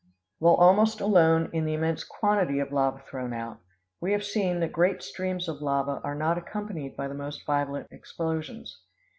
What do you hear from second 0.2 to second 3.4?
While almost alone in the immense quantity of lava thrown